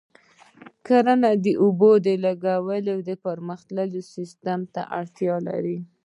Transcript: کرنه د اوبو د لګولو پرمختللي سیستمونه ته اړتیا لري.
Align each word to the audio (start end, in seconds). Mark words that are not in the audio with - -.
کرنه 0.87 1.31
د 1.43 1.45
اوبو 1.63 1.91
د 2.05 2.07
لګولو 2.25 2.95
پرمختللي 3.25 4.01
سیستمونه 4.13 4.71
ته 4.73 4.81
اړتیا 4.99 5.35
لري. 5.47 5.77